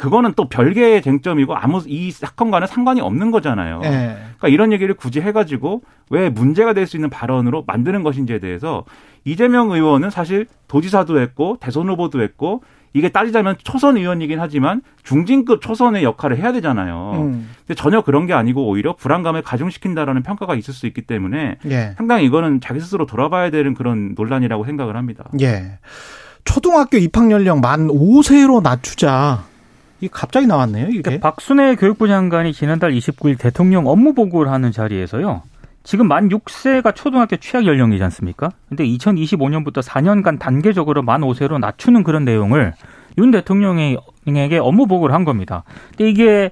그거는 0.00 0.32
또 0.34 0.48
별개의 0.48 1.02
쟁점이고 1.02 1.54
아무 1.54 1.82
이 1.86 2.10
사건과는 2.10 2.66
상관이 2.66 3.02
없는 3.02 3.30
거잖아요. 3.30 3.82
예. 3.84 4.16
그러니까 4.38 4.48
이런 4.48 4.72
얘기를 4.72 4.94
굳이 4.94 5.20
해가지고 5.20 5.82
왜 6.08 6.30
문제가 6.30 6.72
될 6.72 6.86
수 6.86 6.96
있는 6.96 7.10
발언으로 7.10 7.64
만드는 7.66 8.02
것인지에 8.02 8.38
대해서 8.38 8.84
이재명 9.26 9.70
의원은 9.72 10.08
사실 10.08 10.46
도지사도 10.68 11.20
했고 11.20 11.58
대선 11.60 11.90
후보도 11.90 12.22
했고 12.22 12.62
이게 12.94 13.10
따지자면 13.10 13.56
초선 13.62 13.98
의원이긴 13.98 14.40
하지만 14.40 14.80
중진급 15.02 15.60
초선의 15.60 16.02
역할을 16.02 16.38
해야 16.38 16.50
되잖아요. 16.52 17.12
음. 17.16 17.50
근데 17.66 17.74
전혀 17.74 18.00
그런 18.00 18.26
게 18.26 18.32
아니고 18.32 18.66
오히려 18.66 18.96
불안감을 18.96 19.42
가중시킨다라는 19.42 20.22
평가가 20.22 20.54
있을 20.54 20.72
수 20.72 20.86
있기 20.86 21.02
때문에 21.02 21.58
예. 21.66 21.94
상당히 21.98 22.24
이거는 22.24 22.62
자기 22.62 22.80
스스로 22.80 23.04
돌아봐야 23.04 23.50
되는 23.50 23.74
그런 23.74 24.14
논란이라고 24.16 24.64
생각을 24.64 24.96
합니다. 24.96 25.26
예. 25.42 25.78
초등학교 26.44 26.96
입학 26.96 27.30
연령 27.30 27.60
만 27.60 27.88
5세로 27.88 28.62
낮추자. 28.62 29.49
이게 30.00 30.08
갑자기 30.12 30.46
나왔네요, 30.46 30.88
이게. 30.88 31.02
그러니까 31.02 31.30
박순애 31.30 31.76
교육부 31.76 32.08
장관이 32.08 32.52
지난달 32.52 32.92
29일 32.92 33.38
대통령 33.38 33.86
업무 33.86 34.14
보고를 34.14 34.50
하는 34.50 34.72
자리에서요. 34.72 35.42
지금 35.82 36.08
만 36.08 36.28
6세가 36.28 36.94
초등학교 36.94 37.36
취약 37.36 37.66
연령이지 37.66 38.02
않습니까? 38.04 38.50
근데 38.68 38.84
2025년부터 38.84 39.82
4년간 39.82 40.38
단계적으로 40.38 41.02
만 41.02 41.22
5세로 41.22 41.58
낮추는 41.58 42.02
그런 42.02 42.24
내용을 42.24 42.74
윤 43.18 43.30
대통령에게 43.30 44.58
업무 44.60 44.86
보고를 44.86 45.14
한 45.14 45.24
겁니다. 45.24 45.64
근데 45.90 46.10
이게 46.10 46.50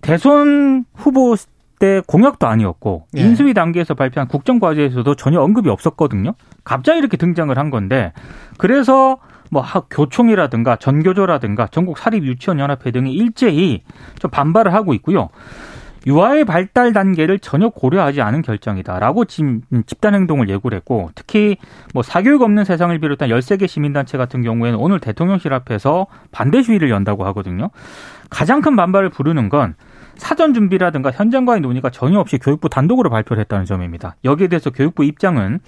대선 0.00 0.84
후보 0.94 1.36
때 1.78 2.02
공약도 2.06 2.46
아니었고 2.46 3.06
예. 3.16 3.22
인수위 3.22 3.54
단계에서 3.54 3.94
발표한 3.94 4.28
국정 4.28 4.58
과제에서도 4.58 5.14
전혀 5.14 5.40
언급이 5.40 5.70
없었거든요. 5.70 6.34
갑자기 6.62 6.98
이렇게 6.98 7.16
등장을 7.16 7.56
한 7.56 7.70
건데 7.70 8.12
그래서 8.58 9.16
뭐 9.50 9.60
학- 9.62 9.88
교총이라든가 9.90 10.76
전교조라든가 10.76 11.66
전국 11.66 11.98
사립 11.98 12.24
유치원 12.24 12.58
연합회 12.58 12.90
등이 12.90 13.12
일제히 13.12 13.82
좀 14.18 14.30
반발을 14.30 14.72
하고 14.72 14.94
있고요. 14.94 15.28
유아의 16.06 16.46
발달 16.46 16.94
단계를 16.94 17.40
전혀 17.40 17.68
고려하지 17.68 18.22
않은 18.22 18.40
결정이다라고 18.40 19.26
지금 19.26 19.60
집단 19.84 20.14
행동을 20.14 20.48
예고를 20.48 20.76
했고 20.76 21.10
특히 21.14 21.58
뭐 21.92 22.02
사교육 22.02 22.40
없는 22.40 22.64
세상을 22.64 22.98
비롯한 22.98 23.28
13개 23.28 23.68
시민단체 23.68 24.16
같은 24.16 24.40
경우에는 24.42 24.78
오늘 24.78 24.98
대통령실 24.98 25.52
앞에서 25.52 26.06
반대 26.32 26.62
시위를 26.62 26.88
연다고 26.88 27.26
하거든요. 27.26 27.68
가장 28.30 28.62
큰 28.62 28.76
반발을 28.76 29.10
부르는 29.10 29.50
건 29.50 29.74
사전 30.16 30.54
준비라든가 30.54 31.10
현장과의 31.10 31.60
논의가 31.60 31.90
전혀 31.90 32.18
없이 32.18 32.38
교육부 32.38 32.70
단독으로 32.70 33.10
발표를 33.10 33.40
했다는 33.42 33.66
점입니다. 33.66 34.16
여기에 34.24 34.48
대해서 34.48 34.70
교육부 34.70 35.04
입장은 35.04 35.60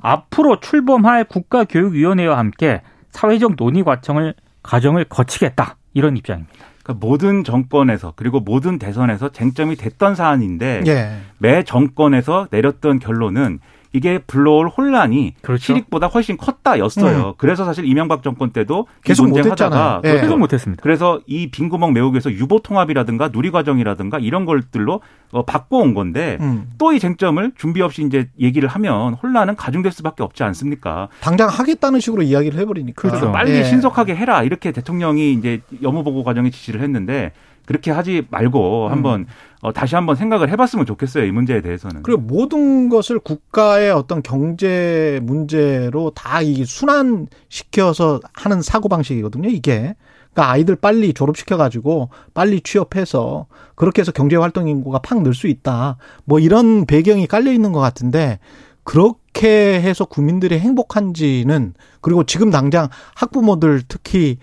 앞으로 0.00 0.60
출범할 0.60 1.24
국가교육위원회와 1.24 2.38
함께 2.38 2.80
사회적 3.14 3.54
논의 3.56 3.84
과정을 3.84 4.34
과정을 4.62 5.04
거치겠다 5.04 5.76
이런 5.94 6.16
입장입니다. 6.16 6.52
그러니까 6.82 7.06
모든 7.06 7.44
정권에서 7.44 8.12
그리고 8.16 8.40
모든 8.40 8.78
대선에서 8.78 9.30
쟁점이 9.30 9.76
됐던 9.76 10.14
사안인데 10.14 10.82
예. 10.86 11.20
매 11.38 11.62
정권에서 11.62 12.48
내렸던 12.50 12.98
결론은 12.98 13.60
이게 13.94 14.18
불러올 14.18 14.68
혼란이 14.68 15.34
그렇죠. 15.40 15.62
실익보다 15.62 16.08
훨씬 16.08 16.36
컸다였어요. 16.36 17.36
그래서 17.38 17.64
사실 17.64 17.84
이명박 17.84 18.24
정권 18.24 18.50
때도 18.50 18.88
이 18.98 19.02
계속 19.04 19.28
논쟁하다가 19.28 19.68
못했잖아요. 19.68 20.00
예. 20.02 20.08
그렇죠. 20.08 20.22
계속 20.22 20.38
못했습니다. 20.38 20.82
그래서 20.82 21.20
이 21.26 21.48
빈구멍 21.52 21.92
메우기 21.92 22.14
위해서 22.14 22.32
유보 22.32 22.58
통합이라든가 22.58 23.28
누리 23.28 23.52
과정이라든가 23.52 24.18
이런 24.18 24.46
것들로 24.46 25.00
어, 25.30 25.44
바꿔온 25.44 25.94
건데 25.94 26.38
음. 26.40 26.72
또이 26.76 26.98
쟁점을 26.98 27.52
준비 27.56 27.82
없이 27.82 28.02
이제 28.02 28.28
얘기를 28.40 28.68
하면 28.68 29.14
혼란은 29.14 29.54
가중될 29.54 29.92
수밖에 29.92 30.24
없지 30.24 30.42
않습니까? 30.42 31.08
당장 31.20 31.48
하겠다는 31.48 32.00
식으로 32.00 32.22
이야기를 32.22 32.58
해버리니까. 32.58 33.00
그렇죠. 33.00 33.30
빨리 33.30 33.52
예. 33.52 33.62
신속하게 33.62 34.16
해라 34.16 34.42
이렇게 34.42 34.72
대통령이 34.72 35.34
이제 35.34 35.60
업무보고 35.84 36.24
과정에 36.24 36.50
지시를 36.50 36.80
했는데 36.82 37.30
그렇게 37.66 37.90
하지 37.90 38.22
말고 38.30 38.88
한번 38.88 39.26
어, 39.62 39.72
다시 39.72 39.94
한번 39.94 40.16
생각을 40.16 40.50
해봤으면 40.50 40.84
좋겠어요 40.86 41.24
이 41.24 41.30
문제에 41.32 41.62
대해서는. 41.62 42.02
그리고 42.02 42.20
모든 42.20 42.88
것을 42.90 43.18
국가의 43.18 43.90
어떤 43.90 44.22
경제 44.22 45.20
문제로 45.22 46.10
다 46.10 46.42
이 46.42 46.64
순환시켜서 46.66 48.20
하는 48.34 48.60
사고방식이거든요, 48.60 49.48
이게. 49.48 49.94
그러니까 50.32 50.50
아이들 50.52 50.76
빨리 50.76 51.14
졸업시켜가지고 51.14 52.10
빨리 52.34 52.60
취업해서 52.60 53.46
그렇게 53.76 54.00
해서 54.02 54.12
경제활동 54.12 54.68
인구가 54.68 54.98
팍 54.98 55.22
늘 55.22 55.32
수 55.32 55.46
있다. 55.46 55.96
뭐 56.24 56.40
이런 56.40 56.86
배경이 56.86 57.26
깔려 57.26 57.52
있는 57.52 57.72
것 57.72 57.80
같은데 57.80 58.40
그렇게 58.82 59.80
해서 59.80 60.04
국민들이 60.04 60.58
행복한지는 60.58 61.74
그리고 62.00 62.24
지금 62.24 62.50
당장 62.50 62.88
학부모들 63.14 63.82
특히 63.88 64.38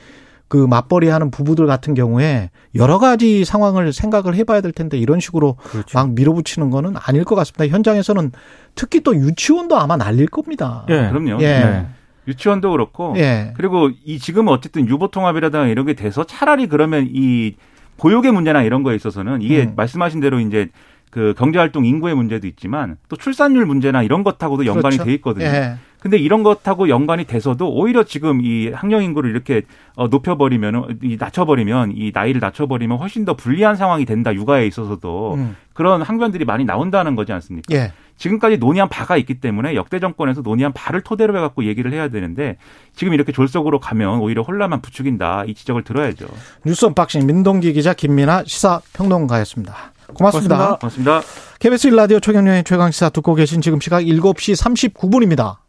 그 0.51 0.57
맞벌이 0.57 1.07
하는 1.07 1.31
부부들 1.31 1.65
같은 1.65 1.93
경우에 1.93 2.49
여러 2.75 2.99
가지 2.99 3.45
상황을 3.45 3.93
생각을 3.93 4.35
해봐야 4.35 4.59
될 4.59 4.73
텐데 4.73 4.97
이런 4.97 5.21
식으로 5.21 5.55
그렇죠. 5.63 5.97
막 5.97 6.11
밀어붙이는 6.11 6.69
거는 6.69 6.95
아닐 6.97 7.23
것 7.23 7.35
같습니다. 7.35 7.73
현장에서는 7.73 8.33
특히 8.75 8.99
또 8.99 9.15
유치원도 9.15 9.79
아마 9.79 9.95
날릴 9.95 10.27
겁니다. 10.27 10.85
예. 10.89 11.07
그럼요. 11.07 11.41
예. 11.41 11.47
네. 11.47 11.85
유치원도 12.27 12.69
그렇고 12.69 13.13
예. 13.15 13.53
그리고 13.55 13.91
이 14.03 14.19
지금은 14.19 14.51
어쨌든 14.51 14.89
유보 14.89 15.07
통합이라든가 15.11 15.67
이런 15.67 15.85
게 15.85 15.93
돼서 15.93 16.25
차라리 16.25 16.67
그러면 16.67 17.07
이 17.09 17.55
보육의 17.95 18.33
문제나 18.33 18.63
이런 18.63 18.83
거에 18.83 18.93
있어서는 18.97 19.41
이게 19.41 19.63
음. 19.63 19.73
말씀하신 19.77 20.19
대로 20.19 20.41
이제 20.41 20.67
그 21.11 21.33
경제활동 21.37 21.85
인구의 21.85 22.13
문제도 22.13 22.45
있지만 22.45 22.97
또 23.07 23.15
출산율 23.15 23.65
문제나 23.65 24.03
이런 24.03 24.25
것하고도 24.25 24.65
연관이 24.65 24.97
그렇죠. 24.97 25.05
돼 25.05 25.13
있거든요. 25.13 25.45
예. 25.45 25.77
근데 26.01 26.17
이런 26.17 26.41
것하고 26.41 26.89
연관이 26.89 27.25
돼서도 27.25 27.71
오히려 27.71 28.03
지금 28.03 28.41
이 28.41 28.69
학령 28.69 29.03
인구를 29.03 29.29
이렇게 29.29 29.61
어, 29.95 30.07
높여버리면 30.07 30.99
이 31.03 31.15
낮춰버리면 31.19 31.93
이 31.95 32.11
나이를 32.11 32.41
낮춰버리면 32.41 32.97
훨씬 32.97 33.23
더 33.23 33.35
불리한 33.35 33.75
상황이 33.75 34.03
된다 34.03 34.33
육아에 34.33 34.65
있어서도 34.65 35.35
음. 35.35 35.55
그런 35.73 36.01
항변들이 36.01 36.43
많이 36.43 36.65
나온다는 36.65 37.15
거지 37.15 37.31
않습니까? 37.33 37.73
예. 37.75 37.93
지금까지 38.17 38.57
논의한 38.57 38.89
바가 38.89 39.15
있기 39.17 39.35
때문에 39.35 39.75
역대 39.75 39.99
정권에서 39.99 40.41
논의한 40.41 40.73
바를 40.73 41.01
토대로 41.01 41.37
해갖고 41.37 41.65
얘기를 41.65 41.93
해야 41.93 42.07
되는데 42.07 42.57
지금 42.95 43.13
이렇게 43.13 43.31
졸속으로 43.31 43.79
가면 43.79 44.19
오히려 44.19 44.41
혼란만 44.41 44.81
부추긴다 44.81 45.45
이 45.45 45.53
지적을 45.53 45.83
들어야죠. 45.83 46.27
뉴스 46.65 46.85
unboxing 46.85 47.27
민동기 47.27 47.73
기자 47.73 47.93
김민아 47.93 48.43
시사평론가였습니다. 48.45 49.93
고맙습니다. 50.13 50.77
고맙습니다. 50.77 50.77
고맙습니다. 50.77 51.21
KBS 51.59 51.89
1라디오 51.89 52.21
최경영의 52.21 52.63
최강시사 52.63 53.09
듣고 53.09 53.35
계신 53.35 53.61
지금 53.61 53.79
시각 53.79 54.01
7시 54.01 54.93
39분입니다. 54.93 55.55